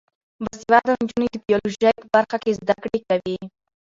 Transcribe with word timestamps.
باسواده 0.43 0.93
نجونې 1.01 1.27
د 1.31 1.35
بیولوژي 1.47 1.91
په 2.01 2.05
برخه 2.15 2.37
کې 2.43 2.51
زده 2.59 2.75
کړې 2.83 2.99
کوي. 3.07 3.37